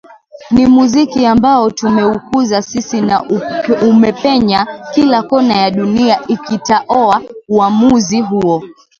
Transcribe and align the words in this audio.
Ni 0.51 0.65
muziki 0.67 1.25
ambao 1.25 1.71
tumeukuza 1.71 2.61
sisi 2.61 3.01
na 3.01 3.23
umepenya 3.89 4.67
kila 4.93 5.23
kona 5.23 5.53
ya 5.53 5.71
dunia 5.71 6.25
Ikitaoa 6.27 7.21
uamuzi 7.49 8.21
huo 8.21 8.63